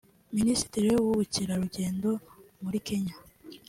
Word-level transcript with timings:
Minisitiri 0.37 0.87
w’Ubukerarugendo 1.05 2.09
muri 2.63 2.77
Kenya 2.87 3.15